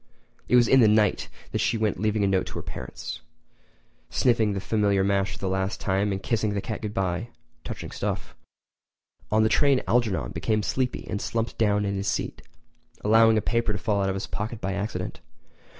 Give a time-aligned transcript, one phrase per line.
[0.47, 3.21] It was in the night that she went leaving a note for her parents,
[4.09, 8.35] sniffing the familiar mash for the last time, and kissing the cat goodbye—touching stuff!
[9.31, 12.41] On the train Algernon became sleepy and slumped down in his seat,
[13.01, 15.19] allowing a paper to fall out of his pocket by accident.